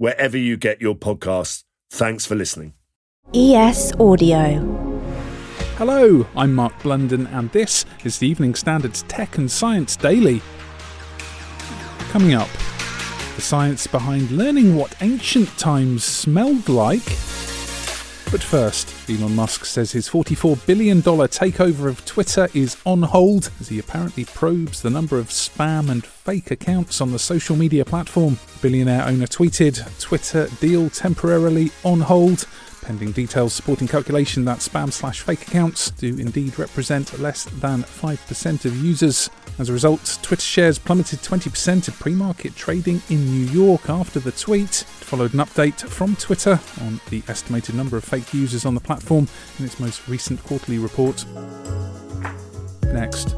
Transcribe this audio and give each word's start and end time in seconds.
wherever 0.00 0.38
you 0.38 0.56
get 0.56 0.80
your 0.80 0.94
podcasts. 0.94 1.62
Thanks 1.90 2.24
for 2.24 2.34
listening. 2.34 2.72
ES 3.34 3.92
Audio. 4.00 4.66
Hello, 5.76 6.26
I'm 6.34 6.54
Mark 6.54 6.82
Blunden, 6.82 7.26
and 7.26 7.52
this 7.52 7.84
is 8.02 8.18
the 8.18 8.26
Evening 8.26 8.54
Standards 8.54 9.02
Tech 9.08 9.36
and 9.36 9.50
Science 9.50 9.96
Daily. 9.96 10.40
Coming 12.08 12.32
up, 12.32 12.48
the 13.36 13.42
science 13.42 13.86
behind 13.86 14.30
learning 14.30 14.74
what 14.74 14.96
ancient 15.02 15.50
times 15.58 16.02
smelled 16.02 16.70
like. 16.70 17.04
But 18.30 18.44
first, 18.44 18.94
Elon 19.10 19.34
Musk 19.34 19.64
says 19.64 19.90
his 19.90 20.08
$44 20.08 20.64
billion 20.64 21.02
takeover 21.02 21.88
of 21.88 22.04
Twitter 22.04 22.48
is 22.54 22.76
on 22.86 23.02
hold 23.02 23.50
as 23.58 23.68
he 23.68 23.80
apparently 23.80 24.24
probes 24.24 24.82
the 24.82 24.90
number 24.90 25.18
of 25.18 25.30
spam 25.30 25.90
and 25.90 26.06
fake 26.06 26.52
accounts 26.52 27.00
on 27.00 27.10
the 27.10 27.18
social 27.18 27.56
media 27.56 27.84
platform. 27.84 28.38
Billionaire 28.62 29.04
owner 29.04 29.26
tweeted 29.26 29.82
Twitter 29.98 30.46
deal 30.60 30.88
temporarily 30.90 31.72
on 31.82 32.02
hold 32.02 32.46
pending 32.82 33.12
details 33.12 33.52
supporting 33.52 33.88
calculation 33.88 34.44
that 34.44 34.58
spam 34.58 34.92
slash 34.92 35.20
fake 35.20 35.42
accounts 35.42 35.90
do 35.92 36.08
indeed 36.18 36.58
represent 36.58 37.18
less 37.18 37.44
than 37.44 37.82
5% 37.82 38.64
of 38.64 38.76
users. 38.76 39.30
As 39.58 39.68
a 39.68 39.72
result, 39.72 40.18
Twitter 40.22 40.42
shares 40.42 40.78
plummeted 40.78 41.20
20% 41.20 41.88
of 41.88 41.98
pre 41.98 42.14
market 42.14 42.56
trading 42.56 43.02
in 43.10 43.24
New 43.26 43.46
York 43.46 43.90
after 43.90 44.18
the 44.18 44.32
tweet. 44.32 44.82
It 44.82 44.86
followed 44.86 45.34
an 45.34 45.40
update 45.40 45.80
from 45.80 46.16
Twitter 46.16 46.58
on 46.80 47.00
the 47.10 47.22
estimated 47.28 47.74
number 47.74 47.96
of 47.96 48.04
fake 48.04 48.32
users 48.32 48.64
on 48.64 48.74
the 48.74 48.80
platform 48.80 49.28
in 49.58 49.64
its 49.64 49.78
most 49.78 50.08
recent 50.08 50.42
quarterly 50.44 50.78
report. 50.78 51.24
Next. 52.84 53.36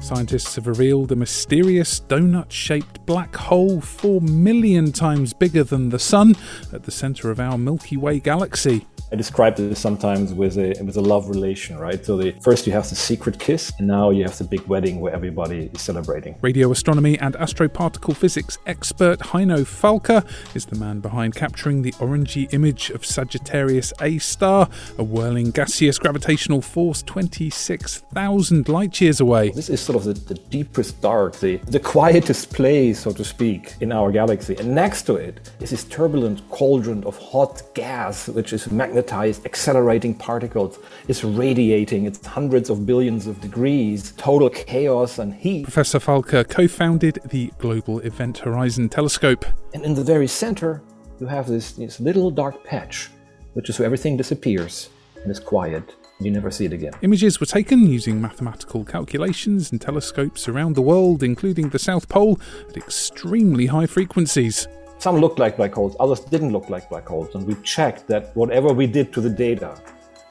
Scientists 0.00 0.54
have 0.54 0.66
revealed 0.66 1.10
a 1.12 1.16
mysterious 1.16 2.00
donut 2.00 2.50
shaped 2.50 3.04
black 3.06 3.34
hole 3.34 3.80
4 3.80 4.20
million 4.20 4.92
times 4.92 5.32
bigger 5.32 5.64
than 5.64 5.88
the 5.88 5.98
Sun 5.98 6.36
at 6.72 6.84
the 6.84 6.90
centre 6.90 7.30
of 7.30 7.40
our 7.40 7.58
Milky 7.58 7.96
Way 7.96 8.20
galaxy. 8.20 8.86
I 9.12 9.14
describe 9.14 9.54
this 9.54 9.78
sometimes 9.78 10.34
with 10.34 10.58
a 10.58 10.74
with 10.82 10.96
a 10.96 11.00
love 11.00 11.28
relation, 11.28 11.78
right? 11.78 12.04
So 12.04 12.16
the 12.16 12.32
first 12.42 12.66
you 12.66 12.72
have 12.72 12.88
the 12.88 12.96
secret 12.96 13.38
kiss, 13.38 13.72
and 13.78 13.86
now 13.86 14.10
you 14.10 14.24
have 14.24 14.36
the 14.36 14.42
big 14.42 14.62
wedding 14.62 15.00
where 15.00 15.12
everybody 15.12 15.70
is 15.72 15.80
celebrating. 15.80 16.36
Radio 16.40 16.72
astronomy 16.72 17.16
and 17.20 17.34
astroparticle 17.36 18.16
physics 18.16 18.58
expert 18.66 19.20
Heino 19.20 19.60
Falcke 19.64 20.26
is 20.56 20.66
the 20.66 20.74
man 20.74 20.98
behind 20.98 21.36
capturing 21.36 21.82
the 21.82 21.92
orangey 21.92 22.52
image 22.52 22.90
of 22.90 23.06
Sagittarius 23.06 23.92
A 24.00 24.18
star, 24.18 24.68
a 24.98 25.04
whirling 25.04 25.52
gaseous 25.52 26.00
gravitational 26.00 26.60
force 26.60 27.02
26,000 27.04 28.68
light 28.68 29.00
years 29.00 29.20
away. 29.20 29.50
This 29.50 29.70
is 29.76 29.84
sort 29.84 29.96
of 29.96 30.04
the, 30.04 30.34
the 30.34 30.40
deepest 30.58 31.00
dark, 31.02 31.32
the, 31.46 31.56
the 31.78 31.80
quietest 31.96 32.44
place, 32.58 33.00
so 33.00 33.12
to 33.12 33.24
speak, 33.24 33.74
in 33.80 33.92
our 33.92 34.10
galaxy. 34.10 34.54
And 34.60 34.74
next 34.74 35.02
to 35.02 35.14
it 35.16 35.34
is 35.60 35.70
this 35.70 35.84
turbulent 35.84 36.38
cauldron 36.50 37.04
of 37.04 37.14
hot 37.18 37.62
gas, 37.74 38.28
which 38.28 38.52
is 38.52 38.70
magnetized, 38.70 39.44
accelerating 39.44 40.14
particles. 40.14 40.78
It's 41.08 41.22
radiating. 41.22 42.06
It's 42.06 42.24
hundreds 42.26 42.70
of 42.70 42.86
billions 42.86 43.26
of 43.26 43.40
degrees, 43.40 44.12
total 44.16 44.48
chaos 44.50 45.18
and 45.18 45.34
heat. 45.34 45.64
Professor 45.64 46.00
Falcke 46.00 46.48
co 46.48 46.66
founded 46.66 47.18
the 47.26 47.52
Global 47.58 48.00
Event 48.00 48.38
Horizon 48.38 48.88
Telescope. 48.88 49.44
And 49.74 49.84
in 49.84 49.94
the 49.94 50.04
very 50.04 50.26
center, 50.26 50.82
you 51.20 51.26
have 51.26 51.46
this, 51.46 51.72
this 51.72 52.00
little 52.00 52.30
dark 52.30 52.64
patch, 52.64 53.10
which 53.54 53.68
is 53.68 53.78
where 53.78 53.86
everything 53.86 54.16
disappears 54.16 54.88
and 55.22 55.30
is 55.30 55.40
quiet. 55.40 55.94
You 56.18 56.30
never 56.30 56.50
see 56.50 56.64
it 56.64 56.72
again. 56.72 56.92
Images 57.02 57.40
were 57.40 57.46
taken 57.46 57.86
using 57.86 58.20
mathematical 58.20 58.84
calculations 58.84 59.70
and 59.70 59.80
telescopes 59.80 60.48
around 60.48 60.74
the 60.74 60.82
world, 60.82 61.22
including 61.22 61.68
the 61.68 61.78
South 61.78 62.08
Pole, 62.08 62.40
at 62.70 62.76
extremely 62.76 63.66
high 63.66 63.86
frequencies. 63.86 64.66
Some 64.98 65.16
looked 65.16 65.38
like 65.38 65.58
black 65.58 65.74
holes, 65.74 65.94
others 66.00 66.20
didn't 66.20 66.52
look 66.52 66.70
like 66.70 66.88
black 66.88 67.06
holes. 67.06 67.34
And 67.34 67.46
we 67.46 67.54
checked 67.56 68.06
that 68.06 68.34
whatever 68.34 68.72
we 68.72 68.86
did 68.86 69.12
to 69.12 69.20
the 69.20 69.28
data 69.28 69.78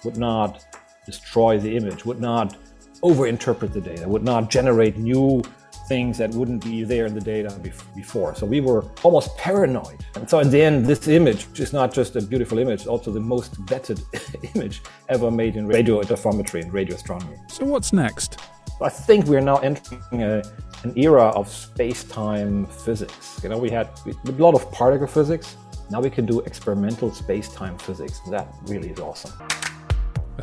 would 0.04 0.18
not 0.18 0.66
destroy 1.06 1.60
the 1.60 1.78
image, 1.78 2.04
would 2.04 2.20
not 2.20 2.58
overinterpret 3.04 3.72
the 3.72 3.82
data, 3.82 4.10
would 4.10 4.24
not 4.24 4.50
generate 4.50 4.98
new 4.98 5.44
things 5.88 6.18
that 6.18 6.32
wouldn't 6.32 6.64
be 6.64 6.84
there 6.84 7.06
in 7.06 7.14
the 7.14 7.22
data 7.22 7.60
before. 7.96 8.36
So 8.36 8.46
we 8.46 8.62
were 8.62 8.86
almost 9.04 9.38
paranoid. 9.38 10.06
And 10.16 10.30
so 10.30 10.40
in 10.40 10.50
the 10.50 10.62
end, 10.62 10.86
this 10.86 11.08
image 11.08 11.48
is 11.60 11.74
not 11.74 11.94
just 11.94 12.16
a 12.16 12.22
beautiful 12.22 12.60
image, 12.60 12.88
also 12.88 13.12
the 13.12 13.20
most 13.20 13.62
vetted 13.66 14.02
image 14.56 14.82
ever 15.10 15.32
made 15.32 15.56
in 15.56 15.68
radio 15.68 16.02
interferometry 16.02 16.62
and 16.62 16.74
radio 16.74 16.96
astronomy. 16.96 17.38
So 17.48 17.66
what's 17.66 17.94
next? 17.94 18.40
I 18.82 18.90
think 18.90 19.26
we're 19.28 19.42
now 19.42 19.58
entering 19.58 20.24
a, 20.24 20.44
an 20.84 20.94
era 20.98 21.28
of 21.30 21.48
space-time 21.48 22.66
physics. 22.66 23.40
You 23.42 23.50
know, 23.50 23.58
we 23.58 23.70
had 23.70 23.90
a 24.06 24.32
lot 24.34 24.54
of 24.54 24.70
particle 24.72 25.08
physics. 25.08 25.56
Now 25.90 26.02
we 26.02 26.10
can 26.10 26.26
do 26.26 26.42
experimental 26.42 27.12
space-time 27.14 27.78
physics. 27.78 28.20
That 28.30 28.48
really 28.66 28.90
is 28.90 29.00
awesome. 29.00 29.32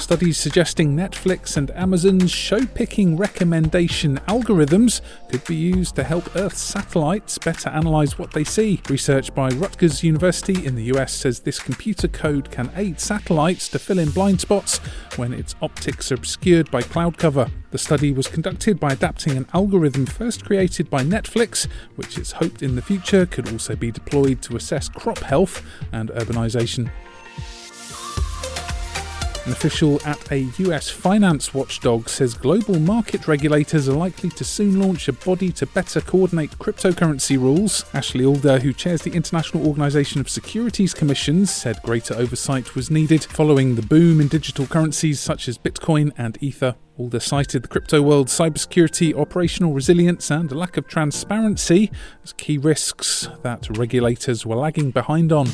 Study 0.03 0.33
suggesting 0.33 0.97
Netflix 0.97 1.57
and 1.57 1.71
Amazon's 1.71 2.33
show 2.33 2.67
picking 2.67 3.17
recommendation 3.17 4.17
algorithms 4.27 5.01
could 5.31 5.45
be 5.45 5.55
used 5.55 5.95
to 5.95 6.03
help 6.03 6.35
Earth's 6.35 6.61
satellites 6.61 7.39
better 7.39 7.69
analyze 7.69 8.19
what 8.19 8.33
they 8.33 8.43
see. 8.43 8.83
Research 8.91 9.33
by 9.33 9.49
Rutgers 9.51 10.03
University 10.03 10.67
in 10.67 10.75
the 10.75 10.93
US 10.97 11.13
says 11.13 11.39
this 11.39 11.61
computer 11.61 12.09
code 12.09 12.51
can 12.51 12.73
aid 12.75 12.99
satellites 12.99 13.69
to 13.69 13.79
fill 13.79 14.01
in 14.01 14.11
blind 14.11 14.41
spots 14.41 14.79
when 15.15 15.33
its 15.33 15.55
optics 15.63 16.11
are 16.11 16.17
obscured 16.17 16.69
by 16.73 16.83
cloud 16.83 17.17
cover. 17.17 17.49
The 17.71 17.79
study 17.79 18.11
was 18.11 18.27
conducted 18.27 18.81
by 18.81 18.95
adapting 18.95 19.37
an 19.37 19.47
algorithm 19.55 20.07
first 20.07 20.45
created 20.45 20.91
by 20.91 21.05
Netflix, 21.05 21.69
which 21.95 22.19
it's 22.19 22.33
hoped 22.33 22.61
in 22.61 22.75
the 22.75 22.83
future 22.83 23.25
could 23.25 23.53
also 23.53 23.77
be 23.77 23.93
deployed 23.93 24.43
to 24.43 24.57
assess 24.57 24.89
crop 24.89 25.21
health 25.21 25.65
and 25.93 26.11
urbanization. 26.11 26.91
An 29.45 29.51
official 29.51 30.01
at 30.05 30.31
a 30.31 30.49
US 30.59 30.89
finance 30.89 31.53
watchdog 31.53 32.09
says 32.09 32.33
global 32.33 32.79
market 32.79 33.27
regulators 33.27 33.89
are 33.89 33.97
likely 33.97 34.31
to 34.31 34.45
soon 34.45 34.79
launch 34.79 35.09
a 35.09 35.13
body 35.13 35.51
to 35.53 35.67
better 35.67 36.01
coordinate 36.01 36.53
cryptocurrency 36.61 37.37
rules. 37.37 37.85
Ashley 37.93 38.25
Alder, 38.25 38.61
who 38.61 38.73
chairs 38.73 39.03
the 39.03 39.11
International 39.11 39.67
Organization 39.67 40.21
of 40.21 40.31
Securities 40.31 40.95
Commissions, 40.95 41.53
said 41.53 41.83
greater 41.83 42.15
oversight 42.15 42.77
was 42.77 42.89
needed 42.89 43.25
following 43.25 43.75
the 43.75 43.83
boom 43.83 44.21
in 44.21 44.29
digital 44.29 44.65
currencies 44.65 45.19
such 45.19 45.49
as 45.49 45.59
Bitcoin 45.59 46.13
and 46.17 46.41
Ether. 46.41 46.77
Alder 46.97 47.19
cited 47.19 47.65
the 47.65 47.69
crypto 47.69 48.01
world's 48.01 48.33
cybersecurity, 48.33 49.13
operational 49.13 49.73
resilience, 49.73 50.31
and 50.31 50.53
a 50.53 50.59
lack 50.59 50.77
of 50.77 50.87
transparency 50.87 51.91
as 52.23 52.33
key 52.33 52.59
risks 52.59 53.29
that 53.43 53.77
regulators 53.77 54.47
were 54.47 54.55
lagging 54.55 54.93
behind 54.93 55.33
on. 55.33 55.49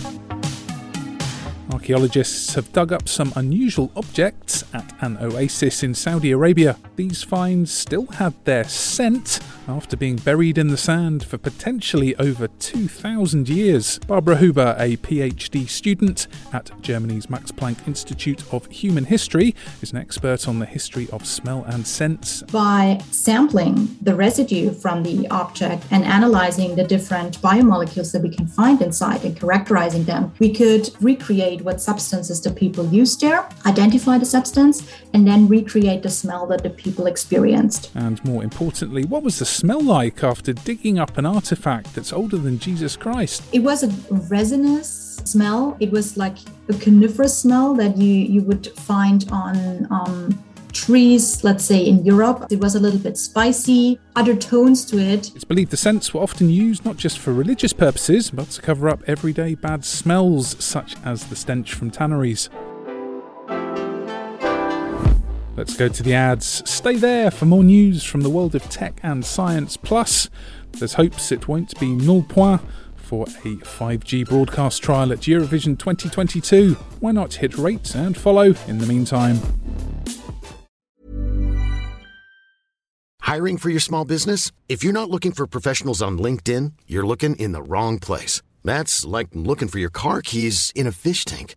Archaeologists 1.79 2.57
have 2.57 2.73
dug 2.73 2.93
up 2.93 3.09
some 3.09 3.33
unusual 3.37 3.93
objects 3.95 4.65
at 4.75 4.93
an 5.01 5.17
oasis 5.19 5.85
in 5.85 5.95
Saudi 5.95 6.33
Arabia. 6.33 6.77
These 6.97 7.23
finds 7.23 7.71
still 7.71 8.07
had 8.07 8.35
their 8.45 8.65
scent, 8.65 9.39
after 9.69 9.97
being 9.97 10.17
buried 10.17 10.57
in 10.57 10.69
the 10.69 10.77
sand 10.77 11.25
for 11.25 11.37
potentially 11.37 12.17
over 12.17 12.49
2,000 12.49 13.49
years. 13.49 13.99
Barbara 14.07 14.39
Huber, 14.39 14.75
a 14.79 14.97
PhD 14.97 15.69
student 15.69 16.27
at 16.53 16.71
Germany's 16.81 17.29
Max 17.29 17.53
Planck 17.53 17.87
Institute 17.87 18.43
of 18.53 18.67
Human 18.67 19.05
History, 19.05 19.55
is 19.83 19.93
an 19.93 19.99
expert 19.99 20.49
on 20.49 20.59
the 20.59 20.67
history 20.67 21.09
of 21.11 21.27
smell 21.27 21.65
and 21.65 21.87
sense. 21.87 22.43
By 22.51 23.01
sampling 23.11 23.97
the 24.01 24.15
residue 24.15 24.73
from 24.73 25.03
the 25.03 25.29
object 25.29 25.85
and 25.91 26.05
analyzing 26.05 26.75
the 26.75 26.85
different 26.85 27.41
biomolecules 27.43 28.13
that 28.13 28.23
we 28.23 28.31
can 28.31 28.47
find 28.47 28.81
inside 28.81 29.25
and 29.25 29.39
characterizing 29.39 30.05
them, 30.05 30.33
we 30.39 30.53
could 30.53 30.91
recreate 31.01 31.61
what 31.63 31.81
substances 31.81 32.41
the 32.41 32.51
people 32.51 32.87
used 32.87 33.21
there, 33.21 33.49
identify 33.67 34.17
the 34.17 34.25
substance, 34.25 34.91
and 35.13 35.27
then 35.27 35.47
recreate 35.49 36.03
the 36.03 36.09
smell 36.09 36.47
that 36.47 36.63
the 36.63 36.71
people 36.71 37.07
experienced. 37.07 37.91
And 37.95 38.25
more 38.25 38.43
importantly, 38.43 39.05
what 39.05 39.23
was 39.23 39.39
the 39.39 39.58
smell 39.59 39.81
like 39.81 40.23
after 40.23 40.53
digging 40.53 41.01
up 41.01 41.19
an 41.19 41.27
artifact 41.27 41.93
that's 41.93 42.13
older 42.13 42.37
than 42.37 42.61
Jesus 42.61 42.97
Christ? 42.97 43.43
It 43.53 43.59
was 43.59 43.83
a 43.83 43.89
resinous 44.29 45.21
smell. 45.25 45.77
It 45.81 45.91
was 45.91 46.17
like 46.17 46.37
a 46.69 46.75
coniferous 46.75 47.37
smell 47.37 47.75
that 47.75 47.97
you, 47.97 48.15
you 48.15 48.43
would 48.43 48.69
find 48.79 49.29
on 49.33 49.89
um, 49.91 50.45
trees, 50.73 51.43
let's 51.43 51.65
say 51.65 51.85
in 51.85 52.05
Europe. 52.05 52.47
It 52.51 52.61
was 52.61 52.77
a 52.77 52.81
little 52.81 53.01
bit 53.01 53.19
spicy, 53.19 53.99
other 54.15 54.37
tones 54.37 54.85
to 54.87 54.99
it. 54.99 55.35
It's 55.35 55.45
believed 55.45 55.73
the 55.73 55.77
scents 55.77 56.15
were 56.15 56.21
often 56.21 56.51
used 56.51 56.85
not 56.85 56.97
just 56.97 57.19
for 57.19 57.33
religious 57.33 57.73
purposes, 57.73 58.31
but 58.31 58.51
to 58.51 58.63
cover 58.63 58.89
up 58.89 59.03
everyday 59.09 59.57
bad 59.57 59.85
smells, 59.85 60.55
such 60.65 60.95
as 61.05 61.27
the 61.27 61.37
stench 61.37 61.75
from 61.75 61.91
tanneries. 61.91 62.49
Let's 65.59 65.77
go 65.77 65.89
to 65.89 66.03
the 66.05 66.15
ads. 66.15 66.63
Stay 66.71 66.95
there 66.95 67.33
for 67.33 67.45
more 67.45 67.65
news 67.65 68.05
from 68.05 68.21
the 68.21 68.31
world 68.31 68.55
of 68.55 68.63
tech 68.71 69.01
and 69.03 69.25
science. 69.25 69.77
Plus, 69.77 70.31
there's 70.75 70.93
hopes 70.93 71.33
it 71.33 71.49
won't 71.49 71.77
be 71.81 71.97
null 71.97 72.23
point 72.23 72.61
for 72.95 73.27
a 73.27 73.57
5G 73.57 74.29
broadcast 74.29 74.85
trial 74.85 75.13
at 75.13 75.23
Eurovision 75.23 75.77
2022. 75.77 76.75
Why 77.01 77.11
not 77.11 77.35
hit 77.35 77.59
rate 77.59 77.97
and 77.97 78.17
follow 78.17 78.55
in 78.69 78.79
the 78.79 78.87
meantime? 78.87 79.41
Hiring 83.23 83.59
for 83.59 83.71
your 83.71 83.81
small 83.81 84.05
business? 84.05 84.53
If 84.69 84.85
you're 84.85 84.93
not 84.93 85.11
looking 85.11 85.33
for 85.33 85.49
professionals 85.49 86.01
on 86.01 86.21
LinkedIn, 86.21 86.75
you're 86.87 87.05
looking 87.05 87.35
in 87.35 87.51
the 87.51 87.63
wrong 87.63 87.99
place. 87.99 88.43
That's 88.63 89.05
like 89.05 89.29
looking 89.33 89.67
for 89.67 89.81
your 89.81 89.91
car 89.91 90.23
keys 90.23 90.73
in 90.77 90.87
a 90.87 90.93
fish 90.93 91.25
tank. 91.25 91.57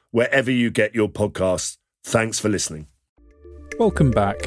wherever 0.11 0.51
you 0.51 0.69
get 0.69 0.93
your 0.93 1.09
podcasts. 1.09 1.77
Thanks 2.03 2.39
for 2.39 2.49
listening. 2.49 2.87
Welcome 3.79 4.11
back. 4.11 4.37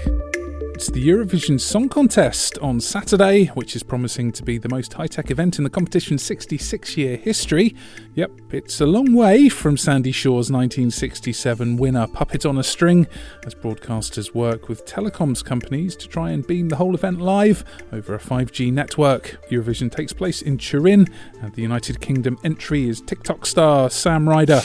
It's 0.75 0.91
the 0.91 1.09
Eurovision 1.09 1.61
Song 1.61 1.89
Contest 1.89 2.59
on 2.59 2.81
Saturday, 2.81 3.47
which 3.55 3.77
is 3.77 3.85
promising 3.85 4.33
to 4.33 4.43
be 4.43 4.59
the 4.59 4.69
most 4.69 4.93
high 4.93 5.07
tech 5.07 5.31
event 5.31 5.57
in 5.57 5.63
the 5.63 5.71
competition's 5.71 6.25
66 6.25 6.97
year 6.97 7.17
history. 7.17 7.77
Yep, 8.15 8.33
it's 8.51 8.81
a 8.81 8.87
long 8.87 9.15
way 9.15 9.49
from 9.49 9.77
Sandie 9.77 10.11
Shaw's 10.11 10.51
1967 10.51 11.77
winner 11.77 12.09
Puppet 12.09 12.45
on 12.45 12.59
a 12.59 12.65
String, 12.65 13.07
as 13.47 13.55
broadcasters 13.55 14.35
work 14.35 14.69
with 14.69 14.85
telecoms 14.85 15.45
companies 15.45 15.95
to 15.95 16.09
try 16.09 16.31
and 16.31 16.45
beam 16.45 16.69
the 16.69 16.77
whole 16.77 16.97
event 16.97 17.21
live 17.21 17.65
over 17.93 18.13
a 18.13 18.19
5G 18.19 18.73
network. 18.73 19.39
Eurovision 19.51 19.93
takes 19.93 20.13
place 20.13 20.43
in 20.43 20.59
Turin, 20.59 21.07
and 21.41 21.55
the 21.55 21.63
United 21.63 22.01
Kingdom 22.01 22.37
entry 22.43 22.89
is 22.89 23.01
TikTok 23.01 23.47
star 23.47 23.91
Sam 23.91 24.29
Ryder. 24.29 24.61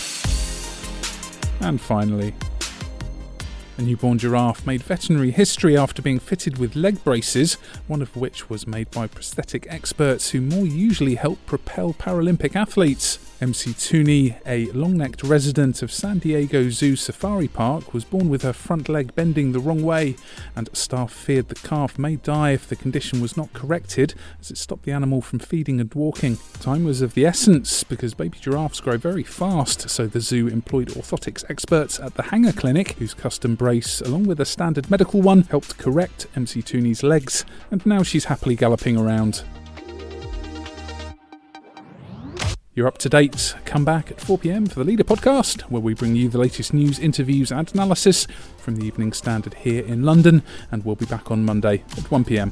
And 1.62 1.80
finally, 1.80 2.34
a 3.80 3.82
newborn 3.82 4.18
giraffe 4.18 4.68
made 4.68 4.84
veterinary 4.84 5.32
history 5.32 5.78
after 5.78 6.02
being 6.02 6.20
fitted 6.20 6.58
with 6.58 6.76
leg 6.76 7.02
braces, 7.02 7.54
one 7.88 8.02
of 8.02 8.14
which 8.14 8.50
was 8.50 8.68
made 8.68 8.92
by 8.92 9.08
prosthetic 9.08 9.66
experts 9.70 10.32
who 10.32 10.42
more 10.42 10.66
usually 10.66 11.16
help 11.16 11.44
propel 11.46 11.94
Paralympic 11.94 12.58
athletes. 12.58 13.20
Msituni, 13.40 14.36
a 14.46 14.66
long 14.74 14.98
necked 14.98 15.24
resident 15.24 15.82
of 15.82 15.94
San 15.94 16.18
Diego 16.18 16.70
Zoo 16.70 16.98
Safari 16.98 17.48
Park, 17.48 17.94
was 17.94 18.04
born 18.04 18.28
with 18.28 18.42
her 18.42 18.52
front 18.52 18.90
leg 18.90 19.16
bending 19.16 19.54
the 19.54 19.62
wrong 19.62 19.82
way, 19.82 20.18
and 20.58 20.70
staff 20.74 21.14
feared 21.14 21.48
the 21.48 21.56
calf 21.56 21.98
may 21.98 22.18
die 22.18 22.52
if 22.52 22.68
the 22.68 22.76
condition 22.76 23.22
was 23.22 23.38
not 23.38 23.54
corrected, 23.54 24.14
as 24.42 24.52
it 24.52 24.58
stopped 24.58 24.84
the 24.84 24.92
animal 24.92 25.22
from 25.22 25.40
feeding 25.40 25.80
and 25.80 25.94
walking. 25.94 26.38
Time 26.60 26.84
was 26.84 27.02
of 27.02 27.14
the 27.14 27.26
essence 27.26 27.86
because 27.86 28.14
baby 28.14 28.38
giraffes 28.42 28.82
grow 28.82 28.98
very 28.98 29.24
fast, 29.24 29.90
so 29.90 30.06
the 30.06 30.20
zoo 30.20 30.48
employed 30.48 30.90
orthotics 30.90 31.50
experts 31.50 31.98
at 31.98 32.16
the 32.16 32.24
Hanger 32.24 32.52
Clinic, 32.52 32.92
whose 33.00 33.14
custom 33.14 33.56
brace, 33.70 34.02
along 34.02 34.24
with 34.24 34.40
a 34.40 34.46
standard 34.46 34.90
medical 34.90 35.22
one, 35.22 35.44
helped 35.44 35.78
correct 35.78 36.26
Msituni's 36.34 37.04
legs, 37.04 37.46
and 37.70 37.86
now 37.86 38.02
she's 38.02 38.26
happily 38.26 38.56
galloping 38.56 38.98
around. 38.98 39.44
You're 42.74 42.88
up 42.88 42.98
to 42.98 43.10
date. 43.10 43.54
Come 43.66 43.86
back 43.86 44.10
at 44.10 44.20
4 44.20 44.40
pm 44.40 44.66
for 44.66 44.80
the 44.80 44.86
Leader 44.86 45.04
podcast, 45.04 45.62
where 45.70 45.84
we 45.84 45.94
bring 45.94 46.16
you 46.16 46.30
the 46.30 46.40
latest 46.40 46.74
news, 46.74 46.98
interviews, 46.98 47.52
and 47.52 47.72
analysis 47.72 48.26
from 48.58 48.78
the 48.78 48.88
Evening 48.88 49.14
Standard 49.14 49.54
here 49.54 49.86
in 49.86 50.02
London. 50.02 50.42
And 50.72 50.84
we'll 50.84 50.96
be 50.96 51.06
back 51.06 51.30
on 51.30 51.46
Monday 51.46 51.84
at 51.96 52.10
1 52.10 52.26
pm. 52.26 52.52